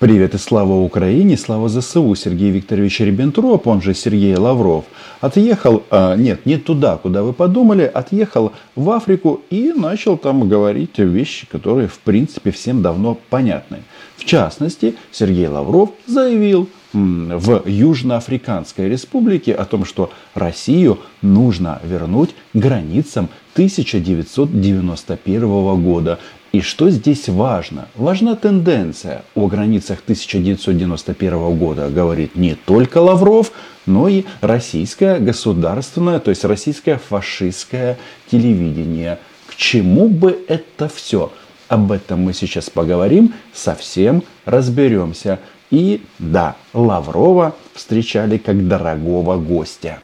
[0.00, 2.14] Привет и слава Украине, слава ЗСУ.
[2.14, 4.86] Сергей Викторович Риббентроп, он же Сергей Лавров,
[5.20, 10.98] отъехал, а, нет, не туда, куда вы подумали, отъехал в Африку и начал там говорить
[10.98, 13.82] вещи, которые в принципе всем давно понятны.
[14.16, 23.28] В частности, Сергей Лавров заявил в Южноафриканской республике о том, что Россию нужно вернуть границам
[23.52, 26.18] 1991 года.
[26.52, 27.86] И что здесь важно?
[27.94, 29.22] Важна тенденция.
[29.36, 33.52] О границах 1991 года говорит не только Лавров,
[33.86, 39.18] но и российское государственное, то есть российское фашистское телевидение.
[39.46, 41.32] К чему бы это все?
[41.68, 45.38] Об этом мы сейчас поговорим, совсем разберемся.
[45.70, 50.02] И да, Лаврова встречали как дорогого гостя.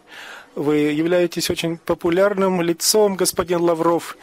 [0.56, 4.16] Вы являетесь очень популярным лицом, господин Лавров.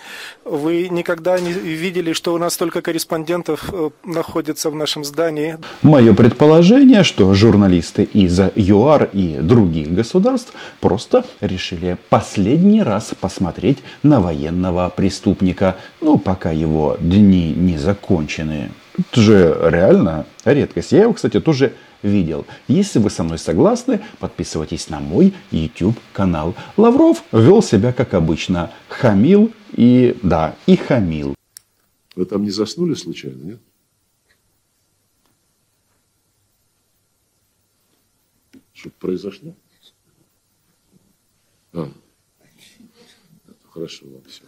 [0.44, 5.59] Вы никогда не видели, что у нас столько корреспондентов э, находится в нашем здании.
[5.84, 14.20] Мое предположение, что журналисты из ЮАР и других государств просто решили последний раз посмотреть на
[14.20, 18.72] военного преступника, ну, пока его дни не закончены.
[18.97, 20.94] Это же реально редкость.
[20.94, 21.73] Я его, кстати, тоже
[22.04, 22.46] видел.
[22.68, 26.56] Если вы со мной согласны, подписывайтесь на мой YouTube канал.
[26.78, 28.72] Лавров вел себя как обычно.
[28.90, 31.36] Хамил и, да, и хамил.
[32.16, 33.59] Вы там не заснули случайно, нет?
[38.74, 39.56] Что произошло?
[41.72, 41.90] А,
[43.70, 44.44] хорошо, вам все.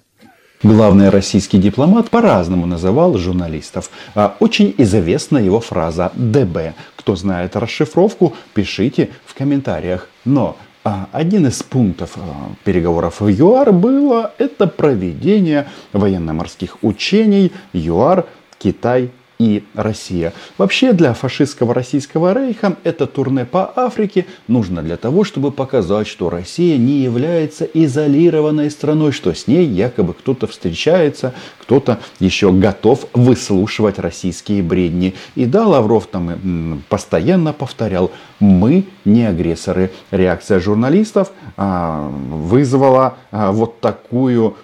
[0.65, 3.91] Главный российский дипломат по-разному называл журналистов.
[4.15, 6.73] А, очень известна его фраза «ДБ».
[6.95, 10.09] Кто знает расшифровку, пишите в комментариях.
[10.25, 18.25] Но а, один из пунктов а, переговоров в ЮАР было это проведение военно-морских учений ЮАР,
[18.57, 20.33] Китай, и Россия.
[20.57, 26.29] Вообще для фашистского российского рейха это турне по Африке нужно для того, чтобы показать, что
[26.29, 33.99] Россия не является изолированной страной, что с ней якобы кто-то встречается, кто-то еще готов выслушивать
[33.99, 35.15] российские бредни.
[35.35, 39.91] И да, Лавров там постоянно повторял, мы не агрессоры.
[40.11, 44.55] Реакция журналистов а, вызвала а, вот такую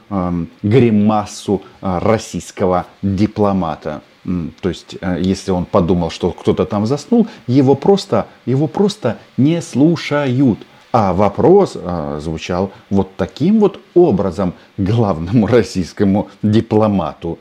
[0.61, 4.01] гримасу а, российского дипломата.
[4.23, 9.61] То есть, э, если он подумал, что кто-то там заснул, его просто, его просто не
[9.61, 10.59] слушают.
[10.93, 17.39] А вопрос а, звучал вот таким вот образом главному российскому дипломату.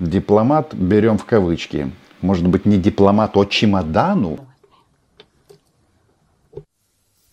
[0.00, 1.92] Дипломат берем в кавычки.
[2.20, 4.40] Может быть, не дипломат, а чемодану?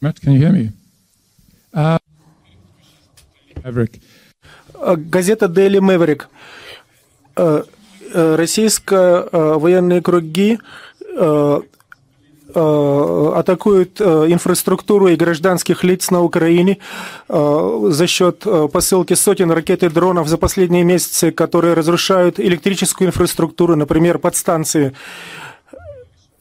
[0.02, 0.72] Matt, can you hear me?
[1.74, 1.98] Uh,
[3.64, 4.00] Maverick.
[5.10, 6.28] Газета Daily Maverick.
[7.36, 7.64] Uh, Э,
[8.14, 10.60] российские э, военные круги
[11.16, 11.62] э,
[12.52, 16.80] атакуют инфраструктуру и гражданских лиц на Украине
[17.28, 18.44] за счет
[18.74, 24.96] посылки сотен ракет и дронов за последние месяцы, которые разрушают электрическую инфраструктуру, например, подстанции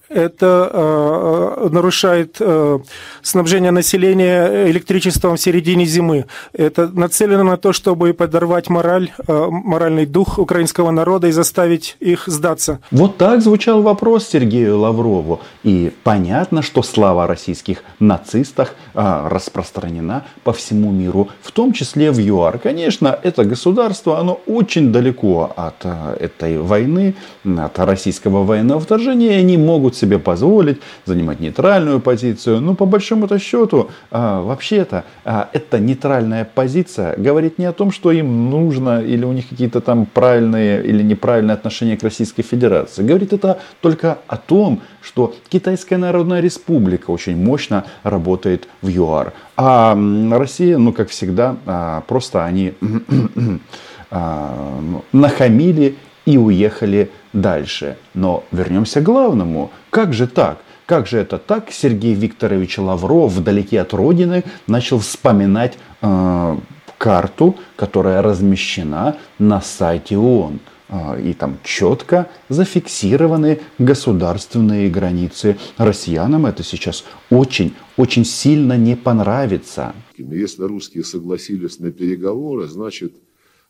[0.08, 2.78] это э, нарушает э,
[3.22, 6.26] снабжение населения электричеством в середине зимы.
[6.52, 12.24] Это нацелено на то, чтобы подорвать мораль, э, моральный дух украинского народа и заставить их
[12.26, 12.80] сдаться.
[12.90, 15.40] Вот так звучал вопрос Сергею Лаврову.
[15.62, 22.10] И понятно, что слава о российских нацистах э, распространена по всему миру, в том числе
[22.10, 22.58] в ЮАР.
[22.58, 27.14] Конечно, это государство, оно очень далеко от э, этой войны,
[27.44, 32.60] от российского военного вторжения, и они могут себе позволить занимать нейтральную позицию.
[32.60, 38.12] Ну, по большому-то счету, а, вообще-то, а, эта нейтральная позиция говорит не о том, что
[38.12, 43.02] им нужно или у них какие-то там правильные или неправильные отношения к Российской Федерации.
[43.02, 49.32] Говорит это только о том, что Китайская Народная Республика очень мощно работает в ЮАР.
[49.56, 49.98] А
[50.30, 52.74] Россия, ну, как всегда, а, просто они
[54.10, 55.96] ну, нахамили
[56.28, 57.96] и уехали дальше.
[58.14, 59.70] Но вернемся к главному.
[59.90, 60.58] Как же так?
[60.86, 61.70] Как же это так?
[61.70, 66.56] Сергей Викторович Лавров вдалеке от родины начал вспоминать э,
[66.96, 70.60] карту, которая размещена на сайте ООН.
[70.88, 75.58] Э, и там четко зафиксированы государственные границы.
[75.76, 79.94] Россиянам это сейчас очень, очень сильно не понравится.
[80.16, 83.12] Если русские согласились на переговоры, значит,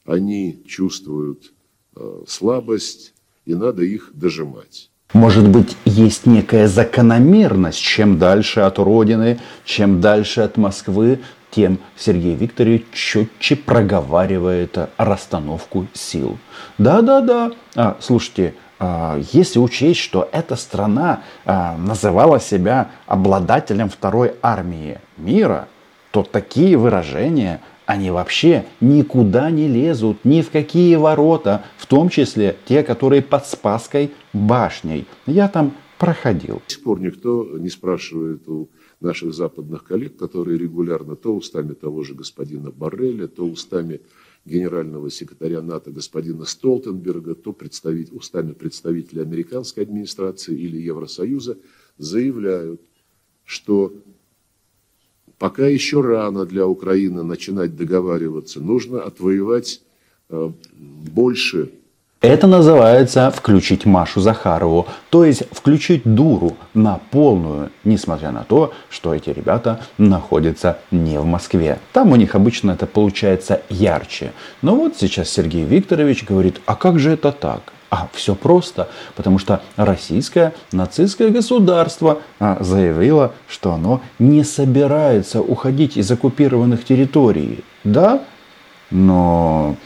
[0.04, 1.52] они чувствуют
[2.00, 3.12] Э, слабость,
[3.48, 4.90] и надо их дожимать.
[5.14, 12.34] Может быть, есть некая закономерность, чем дальше от Родины, чем дальше от Москвы, тем Сергей
[12.34, 16.36] Викторович четче проговаривает расстановку сил.
[16.76, 17.52] Да-да-да.
[17.74, 25.68] А, слушайте, а, если учесть, что эта страна а, называла себя обладателем второй армии мира,
[26.10, 32.54] то такие выражения, они вообще никуда не лезут, ни в какие ворота, в том числе
[32.66, 35.06] те, которые под Спасской башней.
[35.24, 36.56] Я там проходил.
[36.56, 38.68] До сих пор никто не спрашивает у
[39.00, 44.02] наших западных коллег, которые регулярно то устами того же господина Барреля, то устами
[44.44, 51.56] генерального секретаря НАТО господина Столтенберга, то представить, устами представителя американской администрации или Евросоюза
[51.96, 52.82] заявляют,
[53.46, 53.94] что
[55.38, 59.80] пока еще рано для Украины начинать договариваться, нужно отвоевать
[60.30, 60.50] э,
[61.12, 61.70] больше
[62.20, 69.14] это называется включить Машу Захарову, то есть включить дуру на полную, несмотря на то, что
[69.14, 71.78] эти ребята находятся не в Москве.
[71.92, 74.32] Там у них обычно это получается ярче.
[74.62, 77.72] Но вот сейчас Сергей Викторович говорит, а как же это так?
[77.90, 85.96] А все просто, потому что российское нацистское государство а, заявило, что оно не собирается уходить
[85.96, 87.64] из оккупированных территорий.
[87.84, 88.24] Да,
[88.90, 89.76] но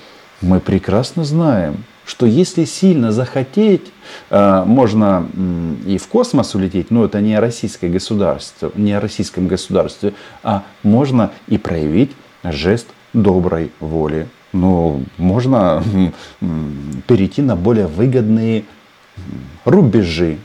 [0.40, 3.92] мы прекрасно знаем, что если сильно захотеть,
[4.30, 5.28] э, можно
[5.86, 10.64] и в космос улететь, но это не о российское государство, не о российском государстве, а
[10.82, 12.10] можно и проявить
[12.42, 14.28] жест доброй воли.
[14.52, 15.82] Ну, можно
[17.06, 18.64] перейти на более выгодные
[19.64, 20.38] рубежи.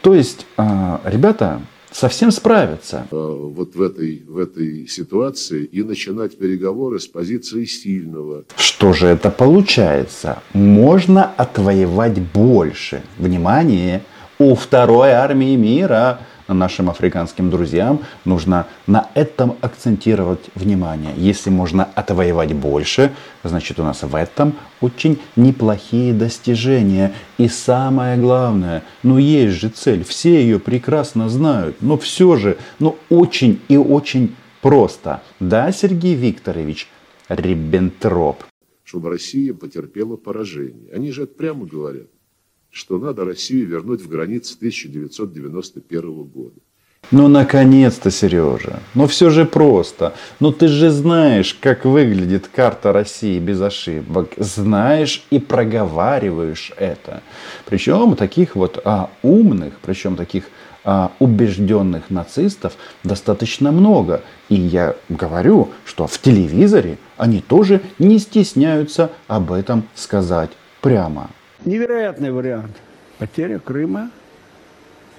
[0.00, 1.60] То есть, э, ребята,
[1.92, 3.06] совсем справятся.
[3.10, 8.44] Э, вот в этой, в этой ситуации и начинать переговоры с позиции сильного.
[8.56, 10.42] Что же это получается?
[10.54, 13.02] Можно отвоевать больше.
[13.18, 14.02] Внимание!
[14.38, 16.18] У второй армии мира
[16.48, 21.12] нашим африканским друзьям нужно на этом акцентировать внимание.
[21.16, 23.12] Если можно отвоевать больше,
[23.42, 27.14] значит у нас в этом очень неплохие достижения.
[27.38, 32.96] И самое главное, ну есть же цель, все ее прекрасно знают, но все же, ну
[33.08, 35.22] очень и очень просто.
[35.40, 36.88] Да, Сергей Викторович,
[37.28, 38.44] Риббентроп.
[38.84, 40.92] Чтобы Россия потерпела поражение.
[40.92, 42.08] Они же это прямо говорят
[42.72, 46.56] что надо Россию вернуть в границы 1991 года.
[47.10, 48.80] Ну, наконец-то, Сережа.
[48.94, 50.14] Ну, все же просто.
[50.40, 54.30] Ну, ты же знаешь, как выглядит карта России без ошибок.
[54.38, 57.22] Знаешь и проговариваешь это.
[57.66, 60.44] Причем таких вот а, умных, причем таких
[60.84, 62.74] а, убежденных нацистов
[63.04, 64.22] достаточно много.
[64.48, 71.28] И я говорю, что в телевизоре они тоже не стесняются об этом сказать прямо
[71.64, 72.76] невероятный вариант.
[73.18, 74.10] Потеря Крыма,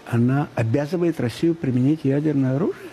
[0.06, 2.90] она обязывает Россию применить ядерное оружие?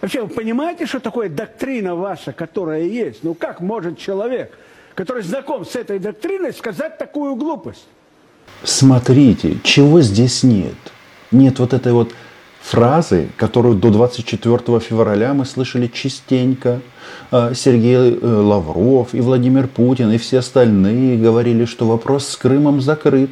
[0.00, 3.22] Вообще, вы понимаете, что такое доктрина ваша, которая есть?
[3.22, 4.52] Ну как может человек,
[4.94, 7.86] который знаком с этой доктриной, сказать такую глупость?
[8.64, 10.74] Смотрите, чего здесь нет?
[11.30, 12.12] Нет вот этой вот
[12.62, 16.80] фразы, которую до 24 февраля мы слышали частенько.
[17.30, 22.80] А, Сергей э, Лавров и Владимир Путин и все остальные говорили, что вопрос с Крымом
[22.80, 23.30] закрыт.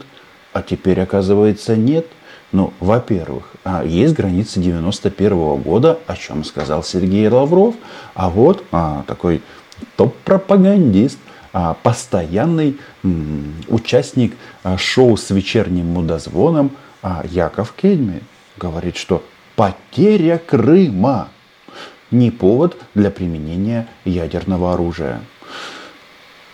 [0.53, 2.06] А теперь, оказывается, нет.
[2.53, 7.76] Ну, во-первых, а, есть границы 91 -го года, о чем сказал Сергей Лавров.
[8.15, 9.43] А вот а, такой
[9.97, 11.19] топ-пропагандист,
[11.53, 14.35] а, постоянный м, участник
[14.65, 16.73] а, шоу с вечерним мудозвоном
[17.03, 18.23] а, Яков Кельми
[18.56, 19.23] говорит, что
[19.56, 21.28] потеря Крыма
[22.11, 25.23] не повод для применения ядерного оружия.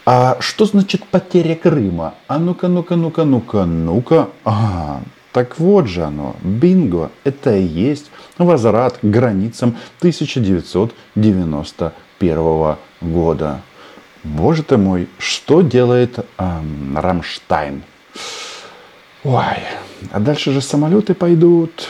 [0.05, 2.15] А что значит потеря Крыма?
[2.29, 4.29] А ну-ка, ну-ка, ну-ка, ну-ка, ну-ка.
[4.45, 5.01] А,
[5.33, 13.63] так вот же оно, бинго, это и есть возврат к границам 1991 года.
[14.25, 17.83] Боже ты мой, что делает эм, Рамштайн?
[19.29, 19.59] Ой,
[20.13, 21.89] а дальше же самолеты пойдут,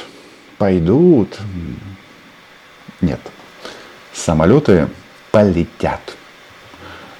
[0.56, 1.38] пойдут.
[3.02, 3.20] Нет,
[4.14, 4.88] самолеты
[5.32, 6.00] полетят.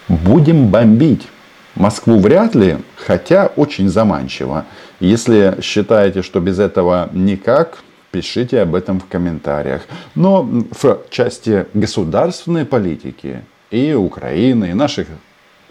[0.09, 1.29] Будем бомбить.
[1.75, 4.65] Москву вряд ли, хотя очень заманчиво.
[5.01, 7.81] Если считаете, что без этого никак,
[8.11, 9.83] пишите об этом в комментариях.
[10.15, 15.09] Но в части государственной политики и Украины, и наших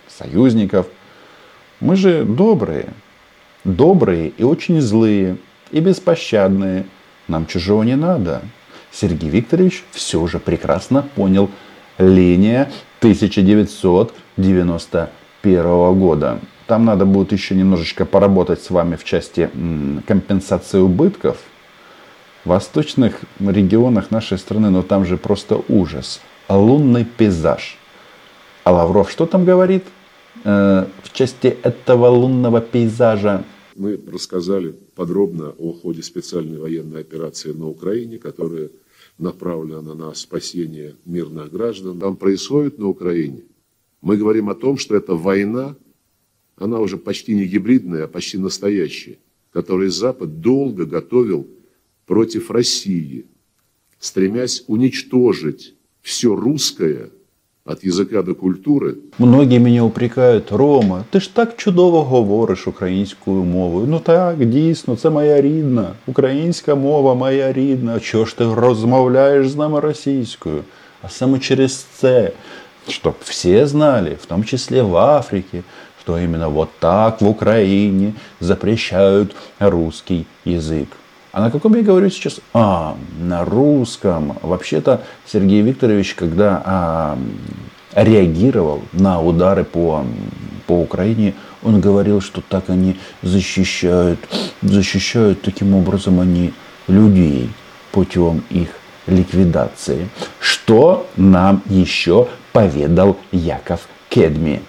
[0.08, 0.86] союзников,
[1.80, 2.90] мы же добрые
[3.66, 5.36] добрые и очень злые,
[5.72, 6.86] и беспощадные.
[7.28, 8.44] Нам чужого не надо.
[8.92, 11.50] Сергей Викторович все же прекрасно понял
[11.98, 16.40] линия 1991 года.
[16.68, 19.50] Там надо будет еще немножечко поработать с вами в части
[20.08, 21.38] компенсации убытков.
[22.44, 26.22] В восточных регионах нашей страны, но там же просто ужас.
[26.48, 27.78] Лунный пейзаж.
[28.64, 29.84] А Лавров что там говорит
[30.44, 33.44] э, в части этого лунного пейзажа?
[33.76, 38.70] Мы рассказали подробно о ходе специальной военной операции на Украине, которая
[39.18, 42.00] направлена на спасение мирных граждан.
[42.00, 43.44] Там происходит на Украине.
[44.02, 45.76] Мы говорим о том, что эта война,
[46.56, 49.18] она уже почти не гибридная, а почти настоящая,
[49.52, 51.46] которую Запад долго готовил
[52.06, 53.26] против России,
[54.00, 57.10] стремясь уничтожить все русское
[57.71, 58.95] от язика до культури.
[59.19, 63.87] Многі мене упрекають, Рома, ти ж так чудово говориш українською мовою.
[63.87, 65.89] Ну так, дійсно, це моя рідна.
[66.07, 68.01] Українська мова моя рідна.
[68.01, 70.63] Чого ж ти розмовляєш з нами російською?
[71.03, 72.33] А саме через це,
[72.89, 75.63] щоб всі знали, в тому числі в Африці,
[76.01, 80.89] что именно вот так в Украине запрещают русский язык.
[81.36, 82.40] А на каком я говорю сейчас?
[82.54, 84.38] А, на русском.
[84.42, 87.18] Вообще-то Сергей Викторович, когда а,
[87.94, 90.06] реагировал на удары по,
[90.66, 94.18] по Украине, он говорил, что так они защищают,
[94.62, 96.54] защищают таким образом они
[96.88, 97.50] людей
[97.92, 98.70] путем их
[99.06, 100.08] ликвидации.
[100.40, 104.62] Что нам еще поведал Яков Кедми?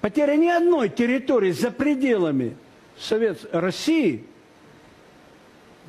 [0.00, 2.54] Потеря ни одной территории за пределами
[2.96, 4.26] Совет России–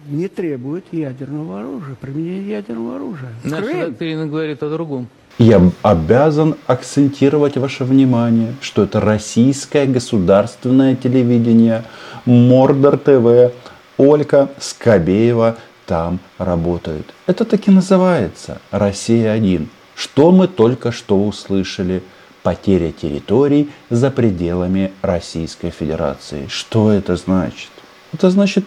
[0.08, 3.30] не требует ядерного оружия, применения ядерного оружия.
[3.44, 3.80] Наша Крым.
[3.80, 5.08] доктрина говорит о другом.
[5.40, 11.84] Я обязан акцентировать ваше внимание, что это российское государственное телевидение,
[12.26, 13.54] Мордор ТВ,
[13.98, 15.58] Олька Скобеева
[15.88, 17.14] там работает.
[17.26, 19.68] Это таки называется «Россия-1».
[19.96, 22.04] Что мы только что услышали?
[22.42, 26.48] Потеря территорий за пределами Российской Федерации.
[26.50, 27.70] Что это значит?
[28.12, 28.66] Это значит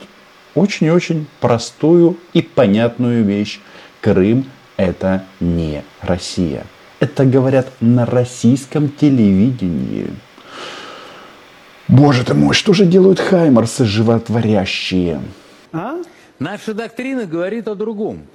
[0.57, 3.61] очень-очень простую и понятную вещь.
[4.01, 4.47] Крым–
[4.77, 6.65] это не Россия.
[6.99, 10.11] Это говорят на российском телевидении.
[11.89, 15.21] Боже ты мой, что же делают хаймарсы животворящие?
[15.73, 15.99] А?
[16.39, 18.27] Наша доктрина говорит о другом.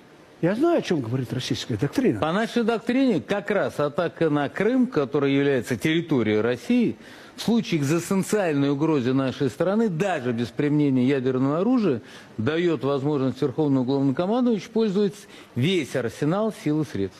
[0.42, 2.20] Я знаю, о чем говорит российская доктрина.
[2.20, 6.96] По нашей доктрине как раз атака на Крым, который является территорией России,
[7.42, 12.02] в случае экзистенциальной угрозе нашей страны, даже без применения ядерного оружия,
[12.38, 15.16] дает возможность Верховному Главнокомандующему использовать
[15.56, 17.18] весь арсенал сил и средств.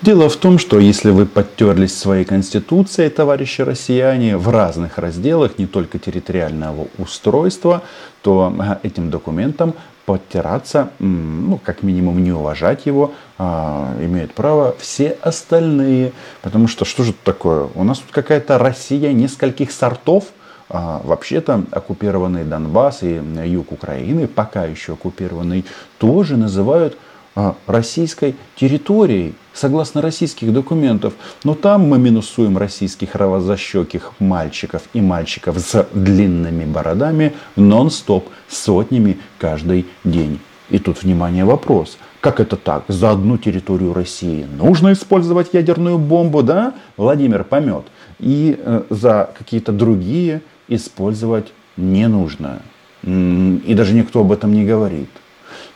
[0.00, 5.66] Дело в том, что если вы подтерлись своей конституцией, товарищи россияне, в разных разделах, не
[5.66, 7.82] только территориального устройства,
[8.22, 9.74] то этим документом
[10.06, 16.12] подтираться, ну, как минимум не уважать его, а, имеют право все остальные.
[16.42, 17.68] Потому что что же это такое?
[17.74, 20.26] У нас тут какая-то Россия нескольких сортов.
[20.68, 25.66] А, вообще-то оккупированный Донбасс и юг Украины, пока еще оккупированный,
[25.98, 26.96] тоже называют
[27.34, 31.14] а, российской территорией, согласно российских документов.
[31.44, 39.86] Но там мы минусуем российских розощеких мальчиков и мальчиков с длинными бородами нон-стоп, сотнями каждый
[40.04, 40.40] день.
[40.70, 41.98] И тут, внимание, вопрос.
[42.20, 42.84] Как это так?
[42.88, 46.74] За одну территорию России нужно использовать ядерную бомбу, да?
[46.96, 47.84] Владимир помет.
[48.20, 52.62] И э, за какие-то другие использовать не нужно.
[53.02, 55.10] И даже никто об этом не говорит.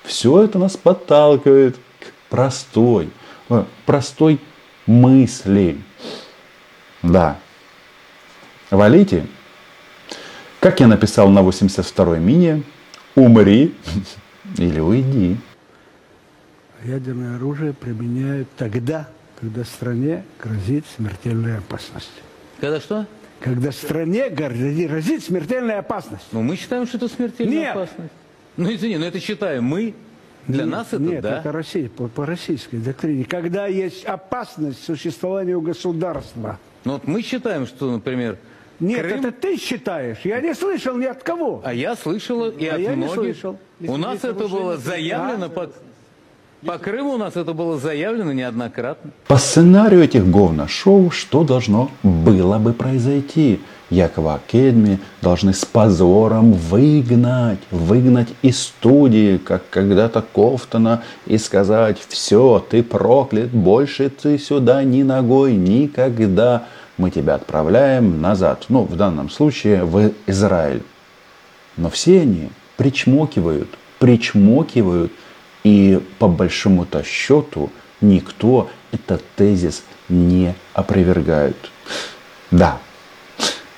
[0.04, 3.08] Все это нас подталкивает к простой,
[3.84, 4.40] простой
[4.86, 5.78] мысли.
[7.02, 7.38] Да.
[8.70, 9.26] Валите.
[10.60, 12.62] Как я написал на 82-й мине,
[13.14, 13.74] умри
[14.58, 15.36] или уйди.
[16.84, 19.08] Ядерное оружие применяют тогда,
[19.40, 22.10] когда стране грозит смертельная опасность.
[22.60, 23.06] Когда что?
[23.40, 26.24] Когда стране грозит смертельная опасность.
[26.32, 27.76] Ну, мы считаем, что это смертельная Нет.
[27.76, 28.12] опасность.
[28.56, 29.94] Ну, извини, но это считаем мы.
[30.46, 31.40] Для нет, нас это нет, да.
[31.40, 33.24] это Россия, по, по российской доктрине.
[33.24, 36.58] Когда есть опасность существованию государства.
[36.84, 38.38] Ну, вот мы считаем, что, например,
[38.78, 39.20] Нет, Крым...
[39.20, 40.18] это ты считаешь.
[40.24, 41.62] Я не слышал ни от кого.
[41.64, 43.14] А я слышала и А от я не многих.
[43.14, 43.58] слышал.
[43.80, 45.54] У нас это было заявлено да.
[45.54, 45.70] по...
[46.64, 49.10] По Крыму у нас это было заявлено неоднократно.
[49.28, 53.60] По сценарию этих говно-шоу что должно было бы произойти?
[53.90, 62.64] Якова Кедми должны с позором выгнать, выгнать из студии, как когда-то Кофтона, и сказать, все,
[62.68, 66.64] ты проклят, больше ты сюда ни ногой, никогда.
[66.98, 70.82] Мы тебя отправляем назад, ну, в данном случае, в Израиль.
[71.76, 75.12] Но все они причмокивают, причмокивают,
[75.62, 81.56] и по большому-то счету никто этот тезис не опровергает.
[82.50, 82.78] Да,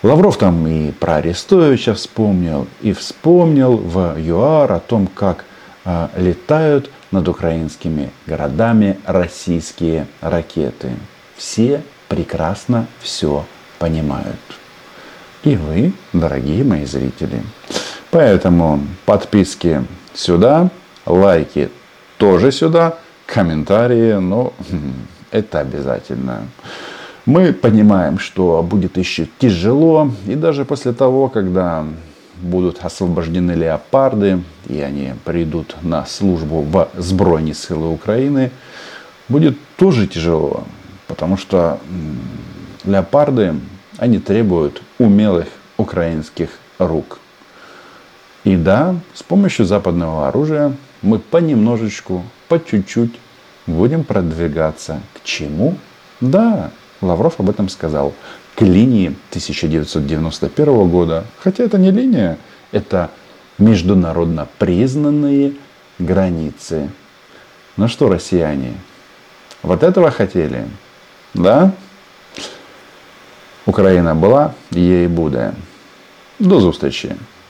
[0.02, 5.45] Лавров там и про Арестовича вспомнил, и вспомнил в ЮАР о том, как
[5.85, 10.93] э, летают над украинскими городами российские ракеты.
[11.37, 13.45] Все прекрасно все
[13.81, 14.38] понимают.
[15.43, 17.43] И вы, дорогие мои зрители.
[18.12, 20.71] Поэтому подписки сюда,
[21.07, 21.71] лайки
[22.19, 24.52] тоже сюда, комментарии, ну,
[25.33, 26.47] это обязательно.
[27.28, 31.85] Мы понимаем, что будет еще тяжело, и даже после того, когда
[32.40, 38.50] будут освобождены леопарды, и они придут на службу в Збройные силы Украины,
[39.28, 40.64] будет тоже тяжело,
[41.06, 41.78] потому что
[42.85, 43.56] леопарды,
[43.99, 47.18] они требуют умелых украинских рук.
[48.44, 53.12] И да, с помощью западного оружия мы понемножечку, по чуть-чуть
[53.66, 55.76] будем продвигаться к чему?
[56.23, 56.70] Да,
[57.01, 58.13] Лавров об этом сказал.
[58.56, 61.25] К линии 1991 года.
[61.39, 62.38] Хотя это не линия,
[62.72, 63.10] это
[63.58, 65.53] международно признанные
[66.00, 66.89] границы.
[67.77, 68.74] Ну что, россияне,
[69.63, 70.65] вот этого хотели?
[71.34, 71.72] Да?
[73.65, 75.51] Україна була, є і буде.
[76.39, 77.12] До зустрічі!